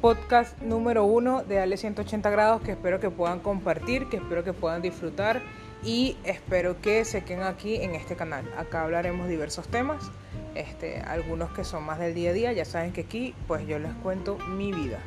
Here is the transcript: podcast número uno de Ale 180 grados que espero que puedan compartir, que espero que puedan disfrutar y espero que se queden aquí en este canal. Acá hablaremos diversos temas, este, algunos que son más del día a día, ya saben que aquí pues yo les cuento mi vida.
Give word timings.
podcast 0.00 0.58
número 0.62 1.04
uno 1.04 1.42
de 1.44 1.60
Ale 1.60 1.76
180 1.76 2.30
grados 2.30 2.62
que 2.62 2.72
espero 2.72 3.00
que 3.00 3.10
puedan 3.10 3.40
compartir, 3.40 4.08
que 4.08 4.16
espero 4.16 4.42
que 4.42 4.52
puedan 4.52 4.80
disfrutar 4.80 5.42
y 5.84 6.16
espero 6.24 6.80
que 6.80 7.04
se 7.04 7.22
queden 7.22 7.42
aquí 7.42 7.76
en 7.76 7.94
este 7.94 8.16
canal. 8.16 8.44
Acá 8.56 8.82
hablaremos 8.82 9.28
diversos 9.28 9.68
temas, 9.68 10.10
este, 10.54 11.00
algunos 11.00 11.50
que 11.50 11.64
son 11.64 11.84
más 11.84 11.98
del 11.98 12.14
día 12.14 12.30
a 12.30 12.32
día, 12.32 12.52
ya 12.52 12.64
saben 12.64 12.92
que 12.92 13.02
aquí 13.02 13.34
pues 13.46 13.66
yo 13.66 13.78
les 13.78 13.92
cuento 13.94 14.38
mi 14.38 14.72
vida. 14.72 15.00